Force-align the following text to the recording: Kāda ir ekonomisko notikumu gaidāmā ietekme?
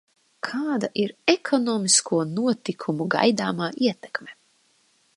Kāda 0.45 0.87
ir 1.03 1.13
ekonomisko 1.33 2.23
notikumu 2.31 3.09
gaidāmā 3.17 3.73
ietekme? 3.89 4.39